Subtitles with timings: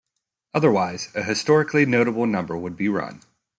[0.55, 3.21] Otherwise a historically notable number would be run.